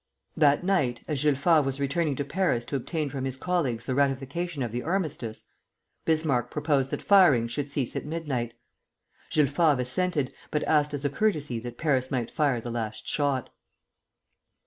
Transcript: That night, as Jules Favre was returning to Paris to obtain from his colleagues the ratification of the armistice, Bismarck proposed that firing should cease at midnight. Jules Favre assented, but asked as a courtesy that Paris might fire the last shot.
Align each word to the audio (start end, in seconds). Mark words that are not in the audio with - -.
That 0.35 0.63
night, 0.63 1.01
as 1.07 1.21
Jules 1.21 1.37
Favre 1.37 1.61
was 1.61 1.79
returning 1.79 2.15
to 2.15 2.25
Paris 2.25 2.65
to 2.65 2.75
obtain 2.75 3.07
from 3.11 3.23
his 3.23 3.37
colleagues 3.37 3.85
the 3.85 3.93
ratification 3.93 4.63
of 4.63 4.71
the 4.71 4.81
armistice, 4.81 5.43
Bismarck 6.05 6.49
proposed 6.49 6.89
that 6.89 7.03
firing 7.03 7.47
should 7.47 7.69
cease 7.69 7.95
at 7.95 8.03
midnight. 8.03 8.55
Jules 9.29 9.51
Favre 9.51 9.81
assented, 9.83 10.33
but 10.49 10.63
asked 10.63 10.95
as 10.95 11.05
a 11.05 11.09
courtesy 11.11 11.59
that 11.59 11.77
Paris 11.77 12.09
might 12.09 12.31
fire 12.31 12.59
the 12.59 12.71
last 12.71 13.07
shot. 13.07 13.51